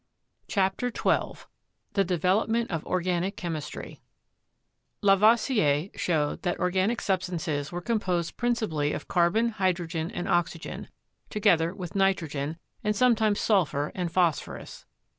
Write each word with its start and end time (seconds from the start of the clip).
CHAPTER 0.47 0.87
XII 0.87 1.43
THE 1.93 2.03
DEVELOPMENT 2.03 2.71
OF 2.71 2.83
ORGANIC 2.87 3.37
CHEMISTRY 3.37 4.01
Lavoisier 5.03 5.89
showed 5.93 6.41
that 6.41 6.57
organic 6.59 6.99
substances 6.99 7.71
were 7.71 7.81
com 7.83 7.99
posed 7.99 8.35
principally 8.35 8.93
of 8.93 9.07
carbon, 9.07 9.49
hydrogen, 9.49 10.09
and 10.09 10.27
oxygen, 10.27 10.87
to 11.29 11.39
gether 11.39 11.75
with 11.75 11.95
nitrogen, 11.95 12.57
and 12.83 12.95
sometimes 12.95 13.39
sulphur 13.39 13.91
and 13.93 14.11
phos 14.11 14.39
phorus. 14.39 14.85